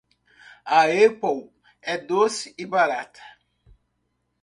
[0.65, 1.41] A Apple
[1.79, 3.21] é doce e barata